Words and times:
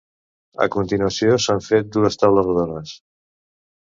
A 0.65 0.67
continuació 0.75 1.37
s’han 1.45 1.63
fet 1.67 1.93
dues 1.99 2.21
taules 2.25 2.49
rodones. 2.51 2.95